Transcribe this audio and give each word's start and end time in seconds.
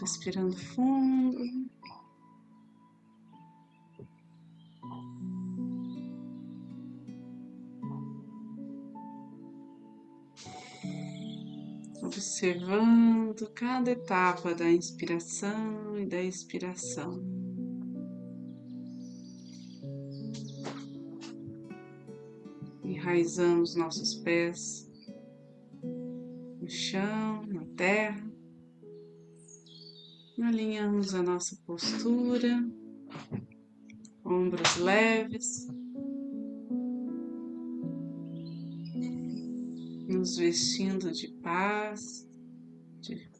Respirando 0.00 0.56
fundo. 0.56 1.38
Observando 12.02 13.48
cada 13.54 13.92
etapa 13.92 14.54
da 14.54 14.68
inspiração 14.70 15.98
e 15.98 16.06
da 16.06 16.20
expiração. 16.20 17.31
Enraizamos 23.12 23.74
nossos 23.74 24.14
pés 24.14 24.90
no 26.58 26.66
chão, 26.66 27.44
na 27.46 27.66
terra. 27.76 28.26
Alinhamos 30.42 31.14
a 31.14 31.22
nossa 31.22 31.54
postura, 31.66 32.66
ombros 34.24 34.78
leves, 34.78 35.68
nos 40.08 40.38
vestindo 40.38 41.12
de 41.12 41.28
paz, 41.42 42.26
de, 43.02 43.30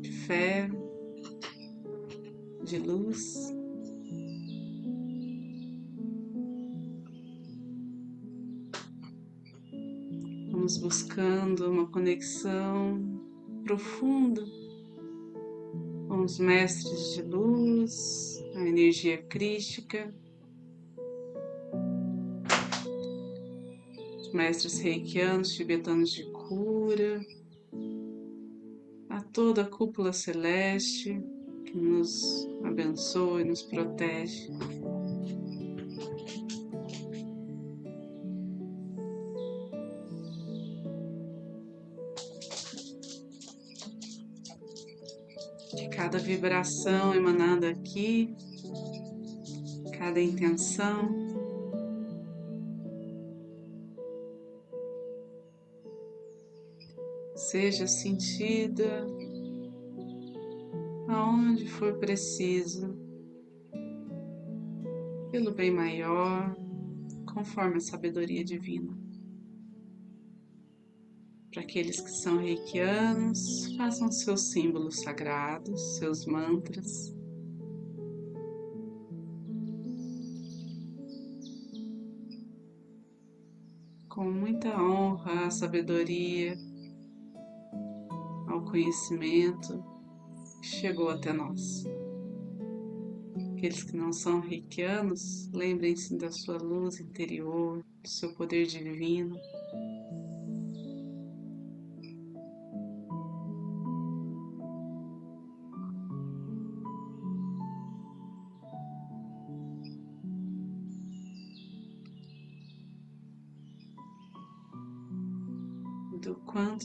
de 0.00 0.12
fé, 0.12 0.70
de 2.64 2.78
luz. 2.78 3.52
Vamos 10.72 10.78
buscando 10.78 11.70
uma 11.70 11.86
conexão 11.86 13.20
profunda 13.62 14.42
com 16.08 16.22
os 16.22 16.38
mestres 16.38 17.14
de 17.14 17.22
luz, 17.22 18.42
a 18.54 18.66
energia 18.66 19.18
crística, 19.18 20.08
os 24.18 24.32
mestres 24.32 24.78
reikianos, 24.78 25.52
tibetanos 25.52 26.10
de 26.10 26.24
cura, 26.30 27.20
a 29.10 29.20
toda 29.20 29.62
a 29.62 29.66
cúpula 29.66 30.14
celeste 30.14 31.22
que 31.66 31.76
nos 31.76 32.48
abençoa 32.64 33.42
e 33.42 33.44
nos 33.44 33.60
protege. 33.60 34.48
Cada 46.02 46.18
vibração 46.18 47.14
emanada 47.14 47.70
aqui, 47.70 48.34
cada 49.96 50.20
intenção. 50.20 51.14
Seja 57.36 57.86
sentida 57.86 59.06
aonde 61.08 61.68
for 61.68 61.96
preciso, 62.00 62.98
pelo 65.30 65.52
bem 65.54 65.70
maior, 65.70 66.52
conforme 67.32 67.76
a 67.76 67.80
sabedoria 67.80 68.44
divina. 68.44 69.01
Aqueles 71.72 72.02
que 72.02 72.10
são 72.10 72.36
reikianos, 72.36 73.74
façam 73.78 74.12
seus 74.12 74.50
símbolos 74.50 75.00
sagrados, 75.00 75.96
seus 75.96 76.26
mantras. 76.26 77.16
Com 84.06 84.30
muita 84.30 84.68
honra 84.78 85.46
à 85.46 85.50
sabedoria, 85.50 86.58
ao 88.48 88.62
conhecimento 88.66 89.82
que 90.60 90.66
chegou 90.66 91.08
até 91.08 91.32
nós. 91.32 91.84
Aqueles 93.56 93.82
que 93.82 93.96
não 93.96 94.12
são 94.12 94.40
reikianos, 94.40 95.48
lembrem-se 95.54 96.18
da 96.18 96.30
sua 96.30 96.58
luz 96.58 97.00
interior, 97.00 97.82
do 98.02 98.08
seu 98.10 98.34
poder 98.34 98.66
divino. 98.66 99.40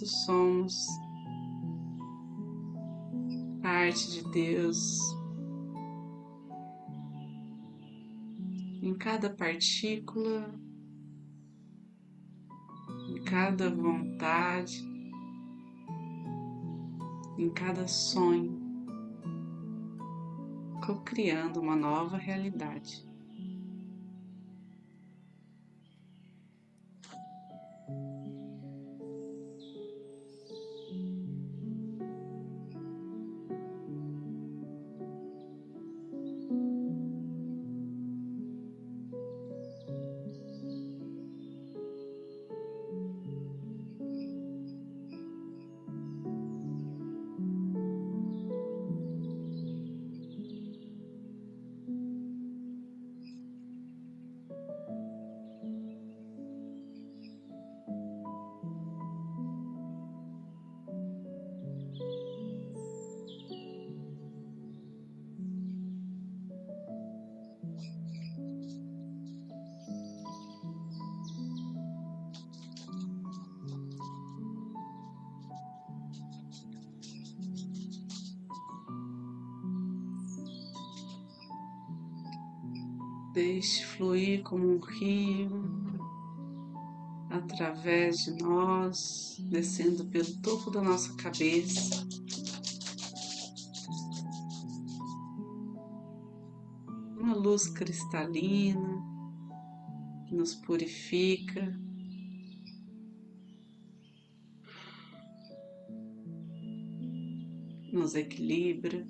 Quanto 0.07 0.09
somos 0.09 0.87
parte 3.61 4.11
de 4.11 4.23
Deus 4.31 4.99
em 8.81 8.93
cada 8.97 9.29
partícula, 9.29 10.55
em 13.09 13.21
cada 13.23 13.69
vontade, 13.69 14.81
em 17.37 17.49
cada 17.49 17.87
sonho, 17.87 18.57
co-criando 20.85 21.59
uma 21.59 21.75
nova 21.75 22.17
realidade. 22.17 23.06
Deixe 83.37 83.85
fluir 83.85 84.41
como 84.41 84.65
um 84.67 84.79
rio 84.79 85.63
através 87.29 88.23
de 88.23 88.31
nós, 88.41 89.37
descendo 89.51 90.05
pelo 90.05 90.41
topo 90.41 90.71
da 90.71 90.81
nossa 90.81 91.13
cabeça. 91.17 92.03
Uma 97.15 97.35
luz 97.35 97.67
cristalina 97.67 99.03
que 100.27 100.33
nos 100.33 100.55
purifica. 100.55 101.79
Nos 107.93 108.15
equilibra 108.15 109.05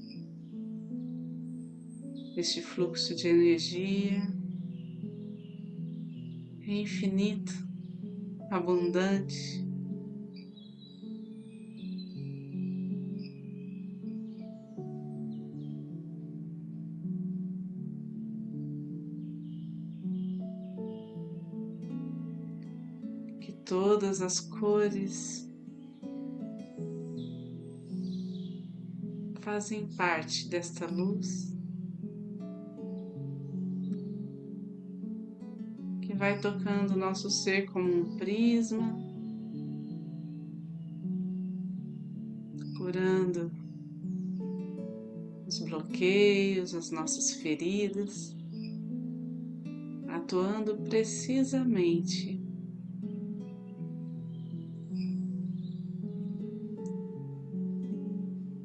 este 2.39 2.61
fluxo 2.61 3.15
de 3.15 3.27
energia 3.27 4.21
é 6.61 6.71
infinito, 6.71 7.51
abundante. 8.51 9.65
todas 23.65 24.21
as 24.21 24.39
cores 24.39 25.51
fazem 29.41 29.85
parte 29.97 30.47
desta 30.47 30.85
luz 30.85 31.56
vai 36.17 36.39
tocando 36.39 36.93
o 36.93 36.97
nosso 36.97 37.29
ser 37.29 37.67
como 37.71 37.93
um 37.93 38.17
prisma, 38.17 38.97
curando 42.75 43.51
os 45.47 45.59
bloqueios, 45.59 46.73
as 46.73 46.89
nossas 46.89 47.33
feridas, 47.33 48.35
atuando 50.07 50.75
precisamente 50.77 52.41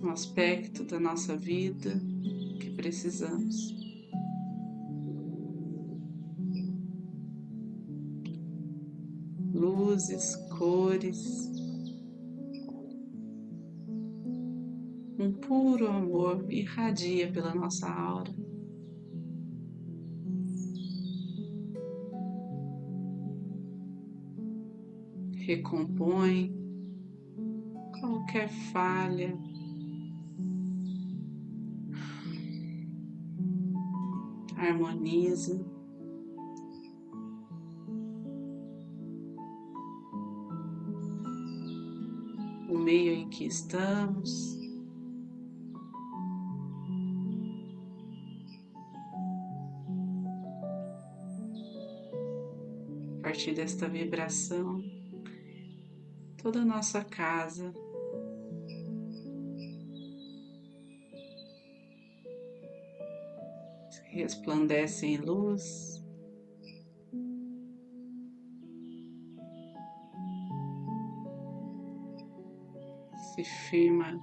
no 0.01 0.11
aspecto 0.11 0.85
da 0.85 0.99
nossa 0.99 1.37
vida 1.37 2.01
que 2.59 2.71
precisamos. 2.71 3.82
Luzes, 10.03 10.35
cores, 10.59 11.49
um 15.17 15.33
puro 15.41 15.87
amor 15.87 16.45
irradia 16.51 17.31
pela 17.31 17.55
nossa 17.55 17.89
aura. 17.89 18.35
Recompõe 25.37 26.53
qualquer 28.01 28.49
falha, 28.73 29.39
harmoniza. 34.57 35.72
Meio 42.83 43.13
em 43.13 43.29
que 43.29 43.47
estamos. 43.47 44.59
A 53.19 53.23
partir 53.23 53.55
desta 53.55 53.89
vibração, 53.89 54.83
toda 56.37 56.61
a 56.61 56.65
nossa 56.65 57.03
casa 57.05 57.73
resplandece 64.13 65.07
em 65.07 65.17
luz. 65.17 65.92
Se 73.43 73.49
firma 73.49 74.23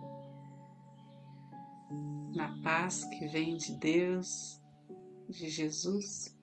na 2.34 2.58
paz 2.64 3.04
que 3.04 3.28
vem 3.28 3.58
de 3.58 3.76
Deus, 3.78 4.62
de 5.28 5.50
Jesus. 5.50 6.34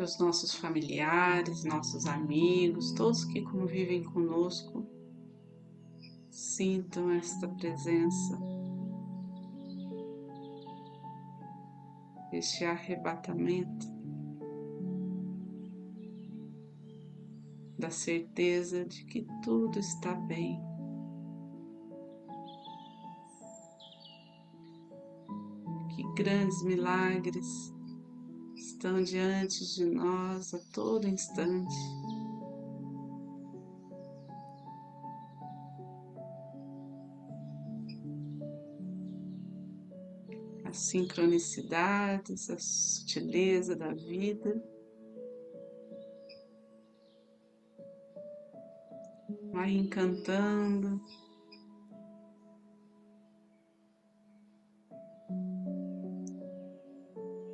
Os 0.00 0.18
nossos 0.18 0.52
familiares, 0.52 1.62
nossos 1.62 2.06
amigos, 2.06 2.90
todos 2.90 3.24
que 3.24 3.40
convivem 3.42 4.02
conosco, 4.02 4.84
Sintam 6.28 7.12
esta 7.12 7.46
presença, 7.46 8.36
este 12.32 12.64
arrebatamento 12.64 13.97
da 17.78 17.90
certeza 17.90 18.84
de 18.84 19.04
que 19.04 19.26
tudo 19.42 19.78
está 19.78 20.14
bem. 20.14 20.60
Que 25.94 26.22
grandes 26.22 26.62
milagres 26.64 27.46
estão 28.56 29.02
diante 29.02 29.64
de 29.74 29.84
nós 29.84 30.52
a 30.52 30.58
todo 30.72 31.06
instante. 31.06 31.74
as 40.68 40.76
sincronicidades, 40.76 42.50
a 42.50 42.58
sutileza 42.58 43.74
da 43.74 43.92
vida. 43.94 44.62
Vai 49.52 49.72
encantando. 49.72 51.00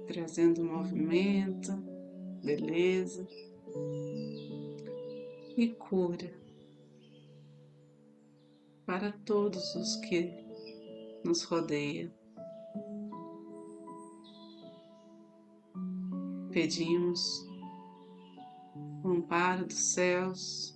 Trazendo 0.06 0.64
movimento, 0.64 1.72
beleza 2.44 3.26
e 5.56 5.68
cura 5.68 6.32
para 8.86 9.12
todos 9.24 9.74
os 9.74 9.96
que 9.96 10.30
nos 11.24 11.42
rodeiam. 11.42 12.12
pedimos 16.54 17.44
o 19.02 19.08
amparo 19.08 19.66
dos 19.66 19.92
céus. 19.92 20.73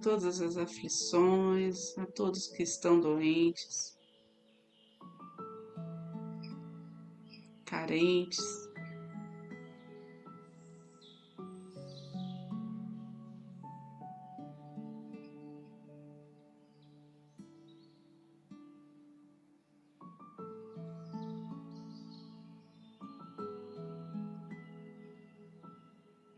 Todas 0.00 0.40
as 0.40 0.56
aflições, 0.56 1.96
a 1.98 2.06
todos 2.06 2.48
que 2.48 2.62
estão 2.62 3.00
doentes, 3.00 3.96
carentes, 7.66 8.40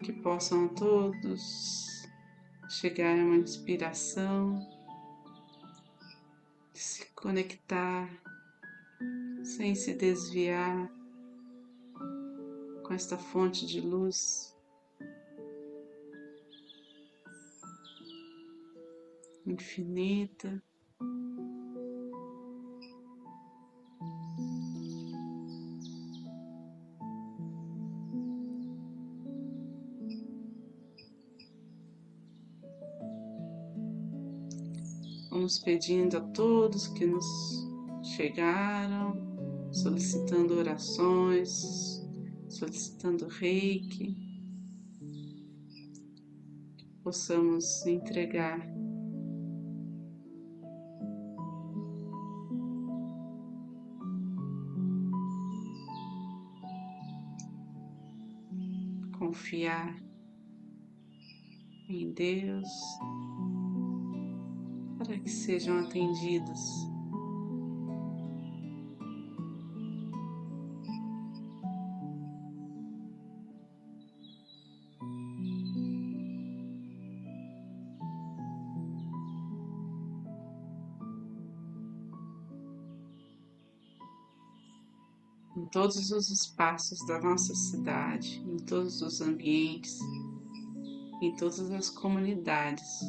que 0.02 0.12
possam 0.14 0.68
todos 0.74 1.91
chegar 2.82 3.16
a 3.16 3.22
uma 3.22 3.36
inspiração, 3.36 4.58
se 6.74 7.06
conectar 7.14 8.10
sem 9.44 9.72
se 9.76 9.94
desviar 9.94 10.90
com 12.82 12.92
esta 12.92 13.16
fonte 13.16 13.64
de 13.68 13.80
luz 13.80 14.52
infinita. 19.46 20.60
Vamos 35.42 35.58
pedindo 35.58 36.18
a 36.18 36.20
todos 36.20 36.86
que 36.86 37.04
nos 37.04 37.26
chegaram, 38.14 39.72
solicitando 39.72 40.54
orações, 40.54 42.00
solicitando 42.48 43.26
reiki, 43.26 44.14
que 46.78 46.86
possamos 47.02 47.84
entregar 47.84 48.60
confiar 59.18 60.00
em 61.88 62.12
Deus 62.12 62.68
para 65.04 65.18
que 65.18 65.28
sejam 65.28 65.80
atendidos. 65.80 66.60
Em 85.56 85.66
todos 85.66 86.10
os 86.10 86.30
espaços 86.30 87.04
da 87.06 87.20
nossa 87.20 87.54
cidade, 87.54 88.42
em 88.46 88.56
todos 88.58 89.02
os 89.02 89.20
ambientes, 89.20 89.98
em 91.20 91.34
todas 91.36 91.70
as 91.70 91.90
comunidades 91.90 93.00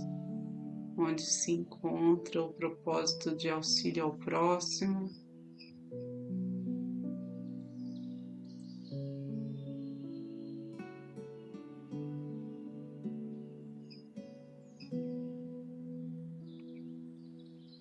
onde 0.98 1.22
se 1.22 1.52
encontra 1.52 2.44
o 2.44 2.54
propósito 2.54 3.36
de 3.36 3.50
auxílio 3.50 4.04
ao 4.04 4.18
próximo. 4.18 5.10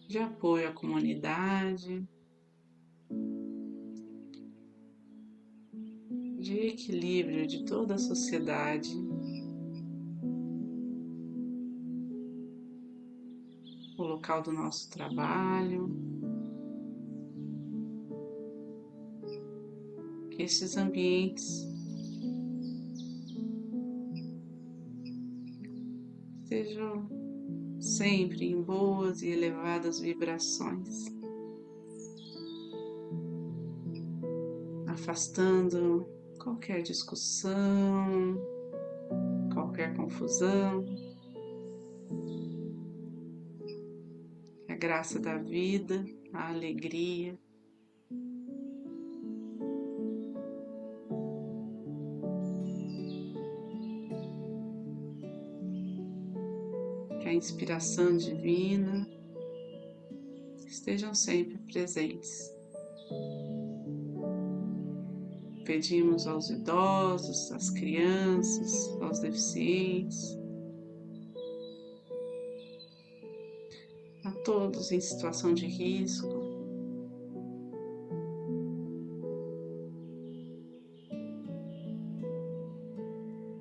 De 0.09 0.19
apoio 0.19 0.69
à 0.69 0.73
comunidade, 0.73 2.07
de 6.39 6.67
equilíbrio 6.67 7.47
de 7.47 7.65
toda 7.65 7.95
a 7.95 7.99
sociedade. 7.99 9.12
Local 14.23 14.41
do 14.41 14.53
nosso 14.53 14.89
trabalho, 14.89 15.91
que 20.31 20.45
esses 20.45 20.77
ambientes 20.77 21.69
sejam 26.45 27.09
sempre 27.81 28.49
em 28.49 28.63
boas 28.63 29.23
e 29.23 29.31
elevadas 29.31 29.99
vibrações, 29.99 31.07
afastando 34.87 36.07
qualquer 36.39 36.83
discussão, 36.83 38.37
qualquer 39.53 39.97
confusão. 39.97 41.12
Graça 44.83 45.21
da 45.21 45.39
vida, 45.39 46.05
a 46.33 46.49
alegria. 46.49 47.39
Que 57.21 57.29
a 57.29 57.33
inspiração 57.33 58.17
divina 58.17 59.09
estejam 60.67 61.15
sempre 61.15 61.59
presentes. 61.59 62.53
Pedimos 65.65 66.27
aos 66.27 66.51
idosos, 66.51 67.53
às 67.53 67.71
crianças, 67.71 68.89
aos 69.01 69.21
deficientes, 69.21 70.42
todos 74.45 74.93
em 74.93 75.01
situação 75.01 75.55
de 75.55 75.67
risco. 75.67 76.29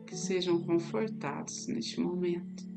Que 0.05 0.15
sejam 0.15 0.61
confortados 0.61 1.67
neste 1.67 1.99
momento. 1.99 2.70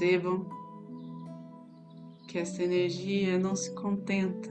Percebam 0.00 0.48
que 2.26 2.38
essa 2.38 2.62
energia 2.62 3.38
não 3.38 3.54
se 3.54 3.70
contenta 3.74 4.48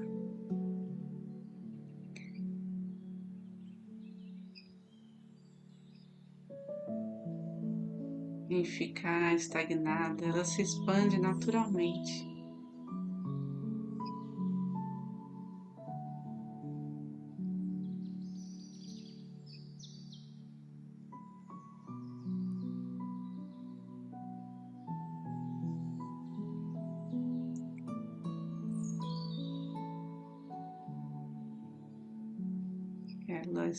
em 8.47 8.63
ficar 8.63 9.33
estagnada, 9.33 10.23
ela 10.23 10.45
se 10.45 10.61
expande 10.61 11.17
naturalmente. 11.17 12.38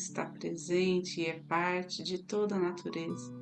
Está 0.01 0.25
presente 0.25 1.21
e 1.21 1.27
é 1.27 1.39
parte 1.41 2.03
de 2.03 2.19
toda 2.19 2.57
a 2.57 2.59
natureza. 2.59 3.33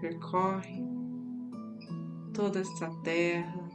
Percorre 0.00 0.82
toda 2.34 2.60
esta 2.60 2.90
terra, 3.02 3.70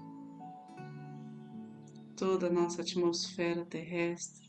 toda 2.16 2.48
a 2.48 2.52
nossa 2.52 2.82
atmosfera 2.82 3.66
terrestre. 3.66 4.49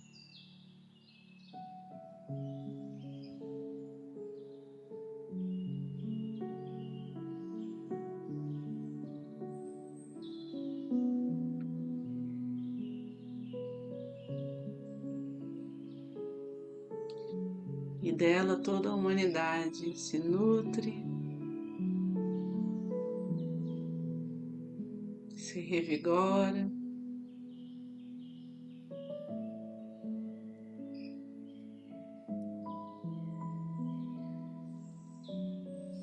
Toda 18.63 18.91
a 18.91 18.95
humanidade 18.95 19.99
se 19.99 20.19
nutre, 20.19 21.03
se 25.35 25.61
revigora. 25.61 26.71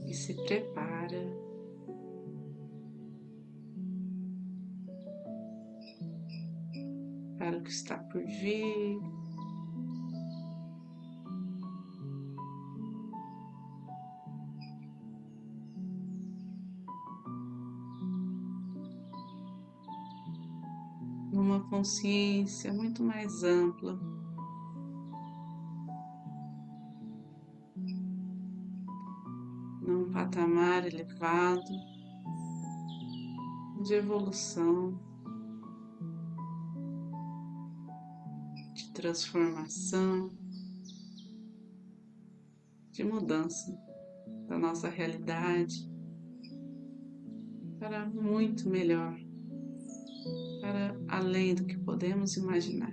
E 0.06 0.14
se 0.14 0.34
prepara 0.46 1.22
para 7.38 7.58
o 7.58 7.62
que 7.62 7.70
está 7.70 7.98
por 7.98 8.24
vir. 8.24 9.27
Consciência 21.78 22.74
muito 22.74 23.04
mais 23.04 23.44
ampla. 23.44 24.00
Num 29.84 30.12
patamar 30.12 30.88
elevado 30.88 31.72
de 33.84 33.94
evolução, 33.94 35.00
de 38.74 38.92
transformação, 38.94 40.32
de 42.92 43.04
mudança 43.04 43.72
da 44.48 44.58
nossa 44.58 44.90
realidade 44.90 45.88
para 47.80 48.04
muito 48.08 48.68
melhor 48.68 49.27
para 50.68 50.94
além 51.08 51.56
do 51.56 51.64
que 51.64 51.78
podemos 51.78 52.36
imaginar. 52.36 52.92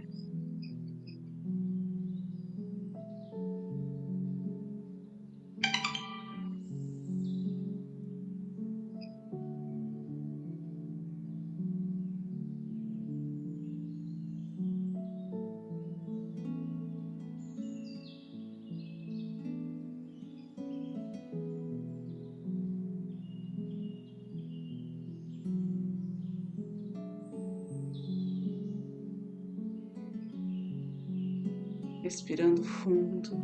Respirando 32.15 32.63
fundo, 32.63 33.37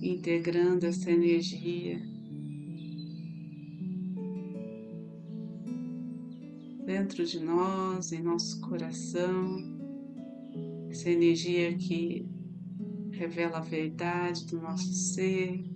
integrando 0.00 0.86
essa 0.86 1.10
energia 1.10 2.00
dentro 6.86 7.26
de 7.26 7.38
nós, 7.38 8.10
em 8.10 8.22
nosso 8.22 8.58
coração, 8.62 9.58
essa 10.88 11.10
energia 11.10 11.76
que 11.76 12.26
revela 13.10 13.58
a 13.58 13.60
verdade 13.60 14.46
do 14.46 14.58
nosso 14.58 14.94
ser. 14.94 15.75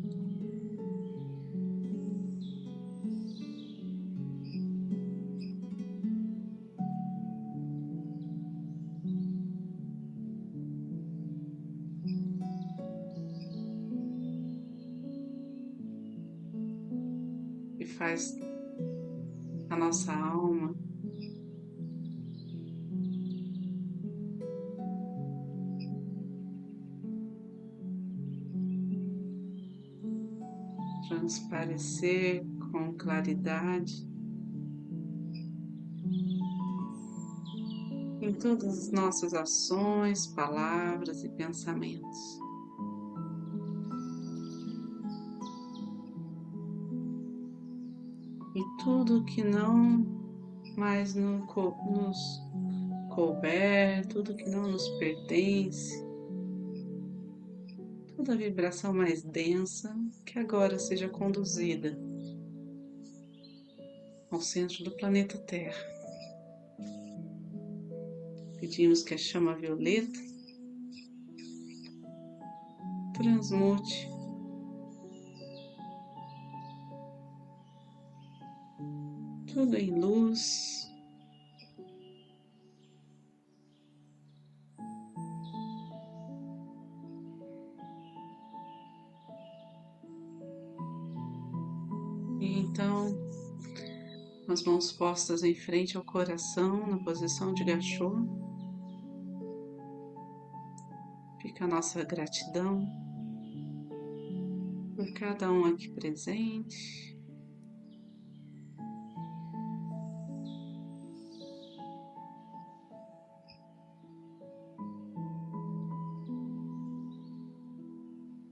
Faz 18.01 18.35
a 19.69 19.77
nossa 19.77 20.11
alma 20.11 20.75
transparecer 31.07 32.43
com 32.73 32.95
claridade 32.95 34.09
em 38.23 38.33
todas 38.33 38.79
as 38.79 38.91
nossas 38.93 39.35
ações, 39.35 40.27
palavras 40.29 41.23
e 41.23 41.29
pensamentos. 41.29 42.50
Tudo 48.83 49.25
que 49.25 49.43
não 49.43 50.07
mais 50.77 51.15
nos 51.15 51.47
couber, 53.15 54.07
tudo 54.07 54.35
que 54.35 54.49
não 54.49 54.71
nos 54.71 54.89
pertence, 54.99 56.03
toda 58.17 58.37
vibração 58.37 58.95
mais 58.95 59.23
densa 59.23 59.95
que 60.25 60.39
agora 60.39 60.79
seja 60.79 61.09
conduzida 61.09 61.99
ao 64.31 64.41
centro 64.41 64.83
do 64.85 64.93
planeta 64.93 65.37
Terra. 65.39 65.85
Pedimos 68.59 69.03
que 69.03 69.15
a 69.15 69.19
chama 69.19 69.55
violeta 69.57 70.19
transmute 73.15 74.09
tudo 79.47 79.77
em 79.77 79.91
luz 79.91 80.91
Então, 92.71 93.15
as 94.49 94.65
mãos 94.65 94.91
postas 94.93 95.43
em 95.43 95.55
frente 95.55 95.97
ao 95.99 96.05
coração, 96.05 96.87
na 96.87 96.99
posição 96.99 97.53
de 97.53 97.63
gachô. 97.63 98.15
Fica 101.43 101.65
a 101.65 101.69
nossa 101.69 102.03
gratidão 102.03 102.89
por 104.97 105.13
cada 105.13 105.53
um 105.53 105.67
aqui 105.67 105.89
presente. 105.91 107.10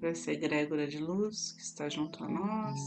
Essa 0.08 0.32
egrégora 0.32 0.86
de 0.86 0.96
luz 0.96 1.52
que 1.52 1.60
está 1.60 1.86
junto 1.86 2.24
a 2.24 2.28
nós. 2.28 2.80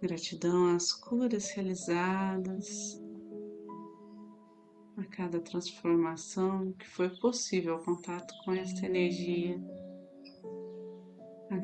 Gratidão 0.00 0.76
às 0.76 0.92
curas 0.92 1.50
realizadas, 1.50 3.02
a 4.96 5.04
cada 5.06 5.40
transformação 5.40 6.72
que 6.74 6.86
foi 6.86 7.10
possível 7.18 7.74
ao 7.74 7.82
contato 7.82 8.32
com 8.44 8.52
esta 8.52 8.86
energia. 8.86 9.60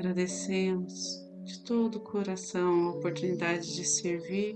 Agradecemos 0.04 0.92
de 1.44 1.60
todo 1.60 1.96
o 1.96 2.00
coração 2.00 2.88
a 2.88 2.90
oportunidade 2.90 3.74
de 3.74 3.86
servir. 3.86 4.54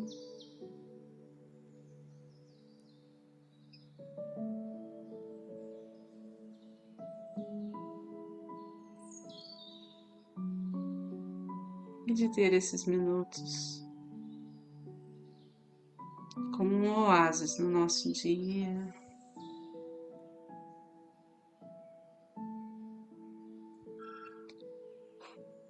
E 12.07 12.13
de 12.13 12.29
ter 12.35 12.53
esses 12.53 12.85
minutos 12.85 13.83
como 16.59 16.75
um 16.75 17.05
oásis 17.05 17.59
no 17.59 17.71
nosso 17.71 18.13
dia. 18.13 18.98